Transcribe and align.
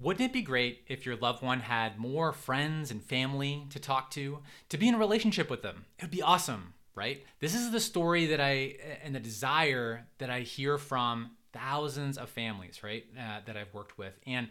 Wouldn't 0.00 0.30
it 0.30 0.32
be 0.32 0.40
great 0.40 0.82
if 0.88 1.04
your 1.04 1.16
loved 1.16 1.42
one 1.42 1.60
had 1.60 1.98
more 1.98 2.32
friends 2.32 2.90
and 2.90 3.02
family 3.02 3.66
to 3.68 3.78
talk 3.78 4.10
to, 4.12 4.38
to 4.70 4.78
be 4.78 4.88
in 4.88 4.94
a 4.94 4.98
relationship 4.98 5.50
with 5.50 5.60
them? 5.60 5.84
It 5.98 6.04
would 6.04 6.10
be 6.10 6.22
awesome, 6.22 6.72
right? 6.94 7.22
This 7.38 7.54
is 7.54 7.70
the 7.70 7.80
story 7.80 8.26
that 8.26 8.40
I 8.40 8.76
and 9.04 9.14
the 9.14 9.20
desire 9.20 10.06
that 10.16 10.30
I 10.30 10.40
hear 10.40 10.78
from 10.78 11.32
thousands 11.52 12.16
of 12.16 12.30
families, 12.30 12.82
right, 12.82 13.04
uh, 13.18 13.40
that 13.44 13.58
I've 13.58 13.74
worked 13.74 13.98
with. 13.98 14.14
And 14.26 14.48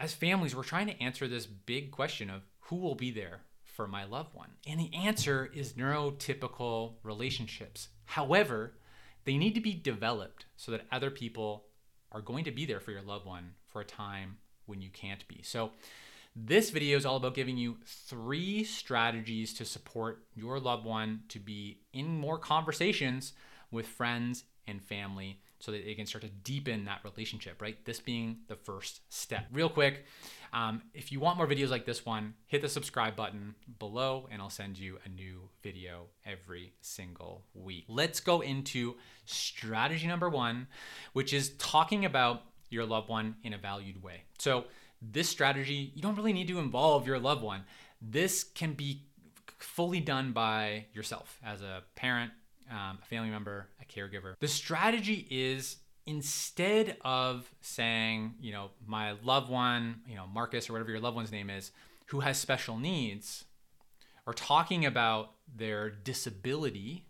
as 0.00 0.14
families, 0.14 0.56
we're 0.56 0.64
trying 0.64 0.88
to 0.88 1.00
answer 1.00 1.28
this 1.28 1.46
big 1.46 1.92
question 1.92 2.28
of 2.28 2.42
who 2.62 2.76
will 2.76 2.96
be 2.96 3.12
there 3.12 3.42
for 3.62 3.86
my 3.86 4.04
loved 4.04 4.34
one. 4.34 4.50
And 4.66 4.80
the 4.80 4.92
answer 4.94 5.48
is 5.54 5.74
neurotypical 5.74 6.94
relationships. 7.04 7.88
However, 8.04 8.74
they 9.24 9.36
need 9.36 9.54
to 9.54 9.60
be 9.60 9.74
developed 9.74 10.46
so 10.56 10.72
that 10.72 10.86
other 10.90 11.10
people 11.10 11.66
are 12.12 12.20
going 12.20 12.44
to 12.44 12.50
be 12.50 12.66
there 12.66 12.80
for 12.80 12.90
your 12.90 13.02
loved 13.02 13.26
one 13.26 13.52
for 13.66 13.80
a 13.80 13.84
time 13.84 14.38
when 14.66 14.80
you 14.80 14.90
can't 14.90 15.26
be. 15.28 15.40
So, 15.42 15.72
this 16.36 16.70
video 16.70 16.96
is 16.96 17.04
all 17.04 17.16
about 17.16 17.34
giving 17.34 17.56
you 17.56 17.78
three 17.84 18.62
strategies 18.62 19.52
to 19.54 19.64
support 19.64 20.22
your 20.36 20.60
loved 20.60 20.84
one 20.84 21.22
to 21.30 21.40
be 21.40 21.78
in 21.92 22.16
more 22.16 22.38
conversations 22.38 23.32
with 23.72 23.86
friends 23.86 24.44
and 24.66 24.80
family 24.80 25.40
so 25.60 25.72
that 25.72 25.84
they 25.84 25.94
can 25.94 26.06
start 26.06 26.22
to 26.22 26.30
deepen 26.30 26.84
that 26.84 27.00
relationship, 27.04 27.60
right? 27.60 27.84
This 27.84 28.00
being 28.00 28.38
the 28.48 28.56
first 28.56 29.00
step. 29.08 29.46
Real 29.52 29.68
quick, 29.68 30.04
um, 30.52 30.82
if 30.94 31.10
you 31.10 31.20
want 31.20 31.36
more 31.36 31.46
videos 31.46 31.70
like 31.70 31.84
this 31.84 32.06
one, 32.06 32.34
hit 32.46 32.62
the 32.62 32.68
subscribe 32.68 33.16
button 33.16 33.54
below 33.78 34.28
and 34.30 34.40
I'll 34.40 34.50
send 34.50 34.78
you 34.78 34.98
a 35.04 35.08
new 35.08 35.48
video 35.62 36.06
every 36.24 36.74
single 36.80 37.44
week. 37.54 37.84
Let's 37.88 38.20
go 38.20 38.40
into 38.40 38.96
strategy 39.24 40.06
number 40.06 40.28
one, 40.28 40.68
which 41.12 41.32
is 41.32 41.50
talking 41.58 42.04
about 42.04 42.42
your 42.70 42.84
loved 42.84 43.08
one 43.08 43.36
in 43.42 43.52
a 43.52 43.58
valued 43.58 44.02
way. 44.02 44.22
So, 44.38 44.64
this 45.00 45.28
strategy, 45.28 45.92
you 45.94 46.02
don't 46.02 46.16
really 46.16 46.32
need 46.32 46.48
to 46.48 46.58
involve 46.58 47.06
your 47.06 47.20
loved 47.20 47.42
one. 47.42 47.62
This 48.02 48.42
can 48.42 48.72
be 48.72 49.04
fully 49.58 50.00
done 50.00 50.32
by 50.32 50.86
yourself 50.92 51.38
as 51.44 51.62
a 51.62 51.82
parent, 51.94 52.32
um, 52.70 52.98
a 53.02 53.06
family 53.06 53.30
member, 53.30 53.68
a 53.80 53.84
caregiver. 53.84 54.34
The 54.40 54.48
strategy 54.48 55.26
is 55.30 55.76
instead 56.06 56.96
of 57.04 57.50
saying, 57.60 58.34
you 58.40 58.52
know, 58.52 58.70
my 58.86 59.12
loved 59.22 59.50
one, 59.50 60.00
you 60.06 60.16
know, 60.16 60.26
Marcus 60.26 60.68
or 60.68 60.72
whatever 60.72 60.90
your 60.90 61.00
loved 61.00 61.16
one's 61.16 61.32
name 61.32 61.50
is, 61.50 61.70
who 62.06 62.20
has 62.20 62.38
special 62.38 62.78
needs, 62.78 63.44
or 64.26 64.32
talking 64.32 64.86
about 64.86 65.32
their 65.54 65.90
disability, 65.90 67.04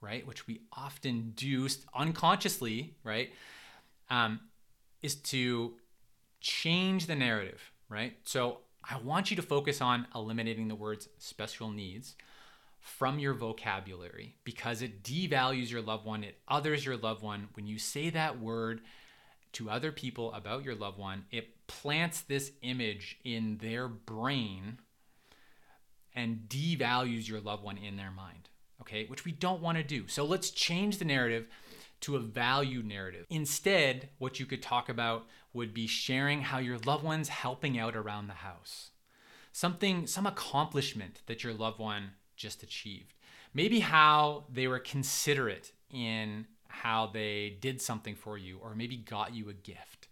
right, 0.00 0.26
which 0.26 0.46
we 0.46 0.62
often 0.72 1.32
do 1.36 1.68
unconsciously, 1.94 2.94
right, 3.04 3.30
um, 4.08 4.40
is 5.02 5.16
to 5.16 5.74
change 6.40 7.06
the 7.06 7.14
narrative, 7.14 7.60
right? 7.88 8.16
So 8.24 8.60
I 8.88 8.98
want 8.98 9.30
you 9.30 9.36
to 9.36 9.42
focus 9.42 9.82
on 9.82 10.06
eliminating 10.14 10.68
the 10.68 10.74
words 10.74 11.08
special 11.18 11.70
needs 11.70 12.14
from 12.88 13.18
your 13.18 13.34
vocabulary 13.34 14.34
because 14.44 14.82
it 14.82 15.02
devalues 15.02 15.70
your 15.70 15.82
loved 15.82 16.04
one, 16.04 16.24
it 16.24 16.38
others 16.48 16.84
your 16.84 16.96
loved 16.96 17.22
one. 17.22 17.48
When 17.54 17.66
you 17.66 17.78
say 17.78 18.10
that 18.10 18.40
word 18.40 18.80
to 19.52 19.70
other 19.70 19.92
people 19.92 20.32
about 20.32 20.64
your 20.64 20.74
loved 20.74 20.98
one, 20.98 21.24
it 21.30 21.66
plants 21.66 22.22
this 22.22 22.50
image 22.62 23.18
in 23.24 23.58
their 23.58 23.88
brain 23.88 24.78
and 26.14 26.46
devalues 26.48 27.28
your 27.28 27.40
loved 27.40 27.62
one 27.62 27.76
in 27.78 27.96
their 27.96 28.10
mind, 28.10 28.48
okay? 28.80 29.06
Which 29.06 29.24
we 29.24 29.32
don't 29.32 29.62
want 29.62 29.78
to 29.78 29.84
do. 29.84 30.08
So 30.08 30.24
let's 30.24 30.50
change 30.50 30.98
the 30.98 31.04
narrative 31.04 31.46
to 32.00 32.16
a 32.16 32.20
value 32.20 32.82
narrative. 32.82 33.26
Instead, 33.28 34.08
what 34.18 34.40
you 34.40 34.46
could 34.46 34.62
talk 34.62 34.88
about 34.88 35.26
would 35.52 35.74
be 35.74 35.86
sharing 35.86 36.40
how 36.40 36.58
your 36.58 36.78
loved 36.78 37.04
one's 37.04 37.28
helping 37.28 37.78
out 37.78 37.94
around 37.94 38.28
the 38.28 38.34
house. 38.34 38.90
Something, 39.52 40.06
some 40.06 40.26
accomplishment 40.26 41.22
that 41.26 41.44
your 41.44 41.52
loved 41.52 41.78
one 41.78 42.12
just 42.38 42.62
achieved. 42.62 43.12
Maybe 43.52 43.80
how 43.80 44.44
they 44.50 44.66
were 44.66 44.78
considerate 44.78 45.72
in 45.92 46.46
how 46.68 47.10
they 47.12 47.58
did 47.60 47.82
something 47.82 48.14
for 48.14 48.38
you 48.38 48.58
or 48.62 48.74
maybe 48.74 48.96
got 48.96 49.34
you 49.34 49.50
a 49.50 49.54
gift. 49.54 50.08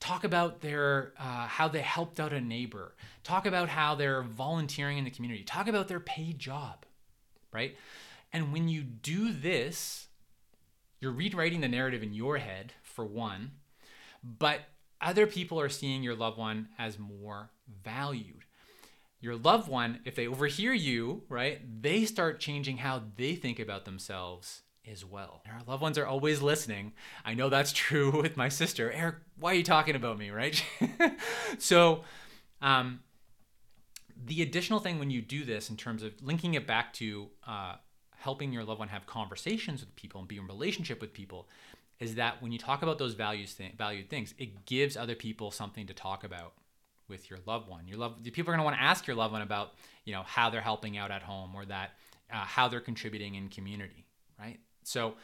Talk 0.00 0.24
about 0.24 0.60
their 0.60 1.12
uh, 1.18 1.46
how 1.46 1.68
they 1.68 1.82
helped 1.82 2.18
out 2.18 2.32
a 2.32 2.40
neighbor. 2.40 2.94
Talk 3.24 3.46
about 3.46 3.68
how 3.68 3.94
they're 3.94 4.22
volunteering 4.22 4.96
in 4.96 5.04
the 5.04 5.10
community. 5.10 5.42
Talk 5.42 5.68
about 5.68 5.88
their 5.88 6.00
paid 6.00 6.38
job, 6.38 6.86
right? 7.52 7.76
And 8.32 8.52
when 8.52 8.68
you 8.68 8.82
do 8.82 9.32
this, 9.32 10.06
you're 11.00 11.12
rewriting 11.12 11.60
the 11.60 11.68
narrative 11.68 12.02
in 12.02 12.12
your 12.12 12.38
head 12.38 12.72
for 12.82 13.04
one, 13.04 13.52
but 14.22 14.60
other 15.00 15.26
people 15.26 15.60
are 15.60 15.68
seeing 15.68 16.02
your 16.02 16.14
loved 16.14 16.38
one 16.38 16.68
as 16.78 16.98
more 16.98 17.50
valued 17.84 18.44
your 19.20 19.36
loved 19.36 19.68
one, 19.68 20.00
if 20.04 20.14
they 20.14 20.26
overhear 20.26 20.72
you, 20.72 21.22
right, 21.28 21.60
they 21.82 22.04
start 22.04 22.40
changing 22.40 22.78
how 22.78 23.02
they 23.16 23.34
think 23.34 23.58
about 23.58 23.84
themselves 23.84 24.62
as 24.90 25.04
well. 25.04 25.42
Our 25.52 25.60
loved 25.66 25.82
ones 25.82 25.98
are 25.98 26.06
always 26.06 26.40
listening. 26.40 26.92
I 27.24 27.34
know 27.34 27.48
that's 27.48 27.72
true 27.86 28.22
with 28.22 28.36
my 28.36 28.48
sister. 28.48 28.92
Eric, 28.92 29.16
why 29.38 29.52
are 29.52 29.56
you 29.56 29.64
talking 29.64 29.96
about 29.96 30.18
me, 30.18 30.30
right? 30.30 30.62
so, 31.58 32.04
um, 32.62 33.00
the 34.24 34.42
additional 34.42 34.80
thing 34.80 34.98
when 34.98 35.10
you 35.10 35.22
do 35.22 35.44
this, 35.44 35.70
in 35.70 35.76
terms 35.76 36.02
of 36.02 36.12
linking 36.22 36.54
it 36.54 36.66
back 36.66 36.92
to 36.94 37.28
uh, 37.46 37.76
helping 38.16 38.52
your 38.52 38.64
loved 38.64 38.80
one 38.80 38.88
have 38.88 39.06
conversations 39.06 39.80
with 39.80 39.94
people 39.94 40.20
and 40.20 40.28
be 40.28 40.38
in 40.38 40.46
relationship 40.46 41.00
with 41.00 41.12
people, 41.12 41.48
is 42.00 42.16
that 42.16 42.42
when 42.42 42.50
you 42.50 42.58
talk 42.58 42.82
about 42.82 42.98
those 42.98 43.14
values, 43.14 43.54
th- 43.54 43.72
valued 43.74 44.08
things, 44.10 44.34
it 44.38 44.66
gives 44.66 44.96
other 44.96 45.14
people 45.14 45.50
something 45.50 45.86
to 45.86 45.94
talk 45.94 46.24
about 46.24 46.54
with 47.08 47.30
your 47.30 47.38
loved 47.46 47.68
one. 47.68 47.86
Your 47.86 47.98
love 47.98 48.22
people 48.22 48.42
are 48.42 48.56
going 48.56 48.58
to 48.58 48.64
want 48.64 48.76
to 48.76 48.82
ask 48.82 49.06
your 49.06 49.16
loved 49.16 49.32
one 49.32 49.42
about 49.42 49.74
you 50.04 50.12
know 50.12 50.22
how 50.24 50.50
they're 50.50 50.60
helping 50.60 50.96
out 50.96 51.10
at 51.10 51.22
home 51.22 51.54
or 51.54 51.64
that 51.66 51.92
uh, 52.32 52.36
how 52.38 52.68
they're 52.68 52.80
contributing 52.80 53.34
in 53.34 53.48
community, 53.48 54.06
right? 54.38 54.58
So, 54.84 55.14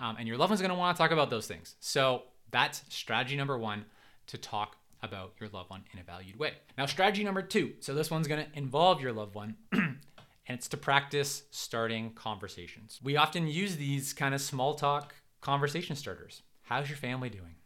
um, 0.00 0.16
and 0.18 0.26
your 0.26 0.36
loved 0.36 0.50
one's 0.50 0.60
going 0.60 0.70
to 0.70 0.76
want 0.76 0.96
to 0.96 1.02
talk 1.02 1.10
about 1.10 1.30
those 1.30 1.46
things. 1.46 1.76
So 1.80 2.22
that's 2.50 2.82
strategy 2.88 3.36
number 3.36 3.58
one 3.58 3.84
to 4.28 4.38
talk 4.38 4.76
about 5.02 5.32
your 5.40 5.48
loved 5.52 5.70
one 5.70 5.82
in 5.92 5.98
a 5.98 6.02
valued 6.02 6.38
way. 6.38 6.52
Now, 6.78 6.86
strategy 6.86 7.24
number 7.24 7.42
two. 7.42 7.72
So 7.80 7.94
this 7.94 8.10
one's 8.10 8.28
going 8.28 8.44
to 8.44 8.58
involve 8.58 9.00
your 9.00 9.12
loved 9.12 9.34
one. 9.34 9.56
and 9.72 10.58
it's 10.58 10.68
to 10.68 10.76
practice 10.76 11.42
starting 11.50 12.12
conversations. 12.12 13.00
We 13.02 13.16
often 13.16 13.46
use 13.46 13.76
these 13.76 14.12
kind 14.12 14.34
of 14.34 14.40
small 14.40 14.74
talk 14.74 15.14
conversation 15.40 15.96
starters. 15.96 16.42
How's 16.62 16.88
your 16.88 16.98
family 16.98 17.28
doing? 17.28 17.56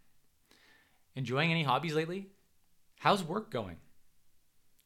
Enjoying 1.15 1.50
any 1.50 1.62
hobbies 1.62 1.94
lately? 1.94 2.28
How's 3.06 3.22
work 3.22 3.52
going? 3.52 3.76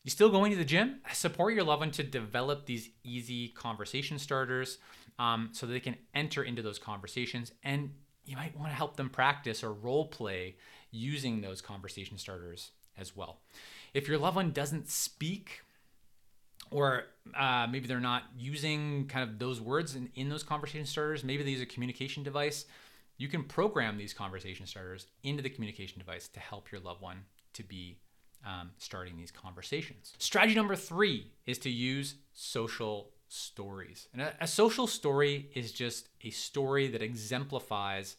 You 0.04 0.10
still 0.10 0.28
going 0.28 0.52
to 0.52 0.58
the 0.58 0.62
gym? 0.62 1.00
Support 1.10 1.54
your 1.54 1.64
loved 1.64 1.80
one 1.80 1.90
to 1.92 2.02
develop 2.02 2.66
these 2.66 2.90
easy 3.02 3.48
conversation 3.48 4.18
starters 4.18 4.76
um, 5.18 5.48
so 5.52 5.64
they 5.64 5.80
can 5.80 5.96
enter 6.14 6.42
into 6.42 6.60
those 6.60 6.78
conversations. 6.78 7.52
And 7.64 7.94
you 8.26 8.36
might 8.36 8.54
want 8.58 8.72
to 8.72 8.76
help 8.76 8.98
them 8.98 9.08
practice 9.08 9.64
or 9.64 9.72
role 9.72 10.04
play 10.04 10.56
using 10.90 11.40
those 11.40 11.62
conversation 11.62 12.18
starters 12.18 12.72
as 12.98 13.16
well. 13.16 13.38
If 13.94 14.06
your 14.06 14.18
loved 14.18 14.36
one 14.36 14.50
doesn't 14.50 14.90
speak, 14.90 15.62
or 16.70 17.04
uh, 17.34 17.68
maybe 17.70 17.88
they're 17.88 18.00
not 18.00 18.24
using 18.36 19.06
kind 19.06 19.30
of 19.30 19.38
those 19.38 19.62
words 19.62 19.96
in, 19.96 20.10
in 20.14 20.28
those 20.28 20.42
conversation 20.42 20.84
starters, 20.84 21.24
maybe 21.24 21.42
they 21.42 21.52
use 21.52 21.62
a 21.62 21.64
communication 21.64 22.22
device, 22.22 22.66
you 23.16 23.28
can 23.28 23.44
program 23.44 23.96
these 23.96 24.12
conversation 24.12 24.66
starters 24.66 25.06
into 25.22 25.42
the 25.42 25.48
communication 25.48 25.98
device 25.98 26.28
to 26.28 26.40
help 26.40 26.70
your 26.70 26.82
loved 26.82 27.00
one 27.00 27.24
to 27.54 27.62
be 27.62 27.96
um, 28.44 28.70
starting 28.78 29.16
these 29.16 29.30
conversations. 29.30 30.14
Strategy 30.18 30.54
number 30.54 30.76
three 30.76 31.32
is 31.46 31.58
to 31.58 31.70
use 31.70 32.16
social 32.32 33.10
stories. 33.28 34.08
And 34.12 34.22
a, 34.22 34.34
a 34.40 34.46
social 34.46 34.86
story 34.86 35.50
is 35.54 35.72
just 35.72 36.08
a 36.22 36.30
story 36.30 36.88
that 36.88 37.02
exemplifies 37.02 38.16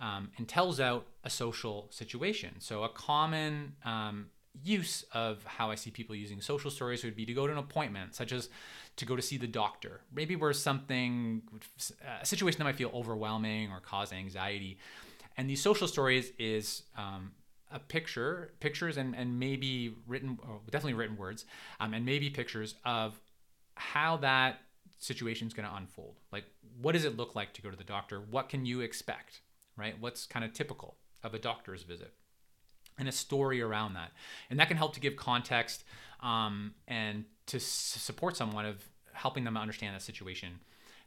um, 0.00 0.30
and 0.38 0.48
tells 0.48 0.80
out 0.80 1.06
a 1.24 1.30
social 1.30 1.86
situation. 1.90 2.54
So, 2.58 2.84
a 2.84 2.88
common 2.88 3.74
um, 3.84 4.26
use 4.62 5.04
of 5.12 5.44
how 5.44 5.70
I 5.70 5.74
see 5.74 5.90
people 5.90 6.14
using 6.14 6.40
social 6.40 6.70
stories 6.70 7.04
would 7.04 7.16
be 7.16 7.26
to 7.26 7.34
go 7.34 7.46
to 7.46 7.52
an 7.52 7.58
appointment, 7.58 8.14
such 8.14 8.32
as 8.32 8.48
to 8.96 9.04
go 9.04 9.14
to 9.14 9.22
see 9.22 9.36
the 9.36 9.46
doctor. 9.46 10.00
Maybe 10.14 10.36
where 10.36 10.52
something, 10.52 11.42
a 12.20 12.26
situation 12.26 12.58
that 12.58 12.64
might 12.64 12.76
feel 12.76 12.90
overwhelming 12.94 13.70
or 13.70 13.80
cause 13.80 14.12
anxiety. 14.12 14.78
And 15.36 15.48
these 15.48 15.62
social 15.62 15.86
stories 15.86 16.32
is 16.38 16.82
um, 16.96 17.32
a 17.70 17.78
picture, 17.78 18.52
pictures 18.60 18.96
and, 18.96 19.14
and 19.14 19.38
maybe 19.38 19.94
written, 20.06 20.38
definitely 20.70 20.94
written 20.94 21.16
words, 21.16 21.44
um, 21.78 21.94
and 21.94 22.04
maybe 22.04 22.30
pictures 22.30 22.74
of 22.84 23.20
how 23.74 24.16
that 24.18 24.60
situation 24.98 25.46
is 25.46 25.54
going 25.54 25.68
to 25.68 25.74
unfold. 25.74 26.16
Like, 26.32 26.44
what 26.80 26.92
does 26.92 27.04
it 27.04 27.16
look 27.16 27.34
like 27.34 27.52
to 27.54 27.62
go 27.62 27.70
to 27.70 27.76
the 27.76 27.84
doctor? 27.84 28.20
What 28.20 28.48
can 28.48 28.66
you 28.66 28.80
expect, 28.80 29.40
right? 29.76 29.94
What's 29.98 30.26
kind 30.26 30.44
of 30.44 30.52
typical 30.52 30.96
of 31.22 31.34
a 31.34 31.38
doctor's 31.38 31.82
visit? 31.82 32.12
And 32.98 33.08
a 33.08 33.12
story 33.12 33.62
around 33.62 33.94
that. 33.94 34.12
And 34.50 34.58
that 34.60 34.68
can 34.68 34.76
help 34.76 34.92
to 34.94 35.00
give 35.00 35.16
context 35.16 35.84
um, 36.22 36.74
and 36.86 37.24
to 37.46 37.56
s- 37.56 37.64
support 37.64 38.36
someone 38.36 38.66
of 38.66 38.84
helping 39.12 39.44
them 39.44 39.56
understand 39.56 39.96
the 39.96 40.00
situation 40.00 40.60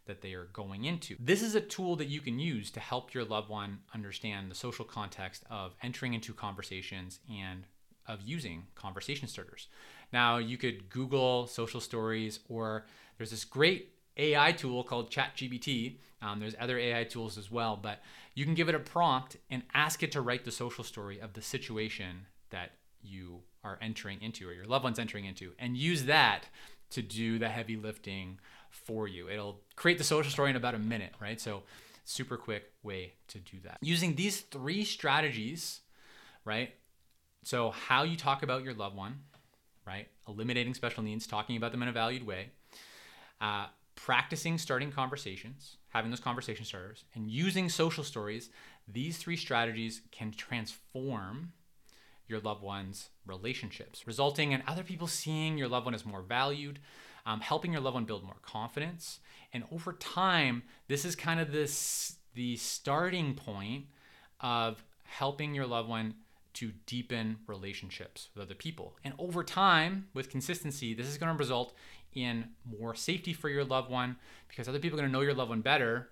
that 0.06 0.22
they 0.22 0.34
are 0.34 0.50
going 0.54 0.86
into. 0.86 1.16
This 1.20 1.42
is 1.42 1.56
a 1.56 1.62
tool 1.62 1.96
that 1.98 2.08
you 2.08 2.22
can 2.22 2.40
use 2.40 2.70
to 2.72 2.80
help 2.80 3.14
your 3.14 3.24
loved 3.24 3.50
one 3.50 3.80
understand 3.94 4.52
the 4.52 4.56
social 4.56 4.86
context 4.86 5.44
of 5.50 5.76
entering 5.82 6.14
into 6.14 6.34
conversations 6.34 7.20
and 7.30 7.66
of 8.08 8.22
using 8.22 8.64
conversation 8.76 9.28
starters. 9.28 9.68
Now, 10.12 10.38
you 10.38 10.58
could 10.58 10.90
Google 10.90 11.48
social 11.48 11.80
stories, 11.80 12.40
or 12.50 12.86
there's 13.18 13.32
this 13.32 13.46
great 13.46 13.94
AI 14.18 14.52
tool 14.52 14.84
called 14.84 15.10
ChatGPT. 15.10 15.98
Um, 16.22 16.40
there's 16.40 16.56
other 16.60 16.78
AI 16.78 17.04
tools 17.06 17.38
as 17.38 17.50
well, 17.50 17.80
but 17.82 18.02
you 18.36 18.46
can 18.46 18.54
give 18.54 18.70
it 18.70 18.76
a 18.76 18.80
prompt 18.80 19.38
and 19.50 19.64
ask 19.74 20.04
it 20.04 20.12
to 20.12 20.22
write 20.22 20.46
the 20.46 20.52
social 20.52 20.84
story 20.84 21.20
of 21.20 21.34
the 21.34 21.42
situation 21.42 22.28
that 22.50 22.72
you 23.02 23.42
are 23.64 23.80
entering 23.82 24.22
into 24.22 24.48
or 24.48 24.54
your 24.54 24.66
loved 24.66 24.84
one's 24.84 25.00
entering 25.00 25.26
into, 25.26 25.54
and 25.58 25.78
use 25.78 26.04
that 26.04 26.48
to 26.92 27.02
do 27.02 27.40
the 27.40 27.50
heavy 27.50 27.76
lifting 27.76 28.40
for 28.74 29.08
you. 29.08 29.30
It'll 29.30 29.62
create 29.76 29.98
the 29.98 30.04
social 30.04 30.32
story 30.32 30.50
in 30.50 30.56
about 30.56 30.76
a 30.76 30.80
minute, 30.80 31.14
right? 31.20 31.40
So, 31.40 31.64
super 32.06 32.36
quick 32.36 32.72
way 32.82 33.14
to 33.30 33.40
do 33.40 33.58
that. 33.64 33.78
Using 33.82 34.16
these 34.16 34.42
three 34.42 34.84
strategies, 34.84 35.80
right? 36.44 36.74
So, 37.44 37.72
how 37.72 38.04
you 38.04 38.18
talk 38.18 38.44
about 38.44 38.64
your 38.64 38.74
loved 38.74 38.96
one, 38.96 39.20
right? 39.86 40.08
Eliminating 40.28 40.74
special 40.74 41.04
needs, 41.04 41.28
talking 41.28 41.56
about 41.56 41.72
them 41.72 41.82
in 41.82 41.88
a 41.88 41.94
valued 41.94 42.26
way, 42.26 42.50
uh, 43.40 43.68
practicing 43.96 44.58
starting 44.58 44.92
conversations, 44.92 45.78
having 45.90 46.10
those 46.12 46.20
conversation 46.20 46.66
starters, 46.66 47.06
and 47.16 47.30
using 47.30 47.70
social 47.70 48.04
stories. 48.04 48.50
These 48.88 49.18
three 49.18 49.38
strategies 49.38 50.02
can 50.12 50.32
transform 50.32 51.54
your 52.28 52.40
loved 52.40 52.64
one's 52.64 53.10
relationships, 53.26 54.08
resulting 54.08 54.52
in 54.52 54.64
other 54.68 54.84
people 54.84 55.08
seeing 55.08 55.58
your 55.58 55.68
loved 55.68 55.86
one 55.86 55.94
as 55.94 56.06
more 56.06 56.22
valued, 56.22 56.80
um, 57.26 57.40
helping 57.40 57.72
your 57.72 57.82
loved 57.82 57.96
one 57.96 58.06
build 58.06 58.24
more 58.24 58.40
confidence. 58.42 59.20
And 59.54 59.64
over 59.72 59.94
time, 59.94 60.64
this 60.88 61.06
is 61.06 61.16
kind 61.16 61.40
of 61.40 61.52
this 61.52 62.18
the 62.34 62.58
starting 62.58 63.36
point 63.36 63.86
of 64.42 64.84
helping 65.04 65.54
your 65.54 65.68
loved 65.68 65.88
one 65.88 66.16
to 66.54 66.72
deepen 66.86 67.38
relationships 67.48 68.30
with 68.34 68.44
other 68.44 68.56
people. 68.56 68.96
And 69.04 69.14
over 69.18 69.44
time, 69.44 70.08
with 70.14 70.30
consistency, 70.30 70.94
this 70.94 71.08
is 71.08 71.18
going 71.18 71.32
to 71.32 71.38
result 71.38 71.74
in 72.14 72.50
more 72.80 72.94
safety 72.96 73.34
for 73.34 73.50
your 73.50 73.64
loved 73.64 73.90
one 73.90 74.16
because 74.48 74.68
other 74.68 74.80
people 74.80 75.00
are 75.00 75.02
going 75.02 75.12
to 75.12 75.18
know 75.18 75.24
your 75.24 75.34
loved 75.34 75.50
one 75.50 75.62
better 75.62 76.10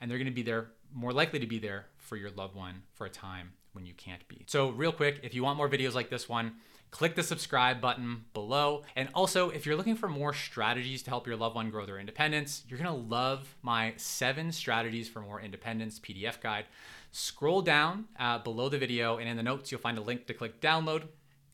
and 0.00 0.10
they're 0.10 0.18
going 0.18 0.26
to 0.26 0.34
be 0.34 0.42
there 0.42 0.68
more 0.94 1.12
likely 1.12 1.38
to 1.38 1.46
be 1.46 1.58
there 1.58 1.86
for 1.98 2.16
your 2.16 2.30
loved 2.30 2.54
one 2.54 2.82
for 2.94 3.04
a 3.06 3.10
time 3.10 3.52
when 3.72 3.86
you 3.86 3.94
can't 3.94 4.26
be. 4.28 4.44
So, 4.46 4.70
real 4.70 4.92
quick, 4.92 5.20
if 5.22 5.34
you 5.34 5.42
want 5.42 5.56
more 5.56 5.68
videos 5.68 5.94
like 5.94 6.10
this 6.10 6.28
one, 6.28 6.54
click 6.90 7.14
the 7.14 7.22
subscribe 7.22 7.80
button 7.80 8.24
below. 8.34 8.82
And 8.96 9.08
also, 9.14 9.50
if 9.50 9.66
you're 9.66 9.76
looking 9.76 9.96
for 9.96 10.08
more 10.08 10.32
strategies 10.32 11.02
to 11.02 11.10
help 11.10 11.26
your 11.26 11.36
loved 11.36 11.54
one 11.54 11.70
grow 11.70 11.86
their 11.86 11.98
independence, 11.98 12.64
you're 12.68 12.78
gonna 12.78 12.94
love 12.94 13.56
my 13.62 13.94
seven 13.96 14.52
strategies 14.52 15.08
for 15.08 15.20
more 15.20 15.40
independence 15.40 15.98
PDF 15.98 16.40
guide. 16.40 16.64
Scroll 17.12 17.62
down 17.62 18.06
uh, 18.18 18.38
below 18.38 18.68
the 18.68 18.78
video, 18.78 19.18
and 19.18 19.28
in 19.28 19.36
the 19.36 19.42
notes, 19.42 19.70
you'll 19.70 19.80
find 19.80 19.98
a 19.98 20.02
link 20.02 20.26
to 20.26 20.34
click 20.34 20.60
download 20.60 21.04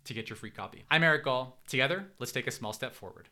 to 0.05 0.15
get 0.15 0.29
your 0.29 0.37
free 0.37 0.51
copy. 0.51 0.85
I'm 0.91 1.03
Eric 1.03 1.25
Goll. 1.25 1.57
Together, 1.67 2.07
let's 2.19 2.33
take 2.33 2.47
a 2.47 2.51
small 2.51 2.73
step 2.73 2.95
forward. 2.95 3.29